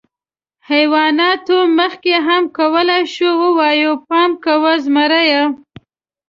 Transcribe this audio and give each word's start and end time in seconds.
حیواناتو 0.69 1.57
مخکې 1.79 2.15
هم 2.27 2.43
کولی 2.57 3.03
شول، 3.15 3.35
ووایي: 3.41 3.89
«پام 4.07 4.31
کوئ، 4.43 4.75
زمری!». 4.83 5.33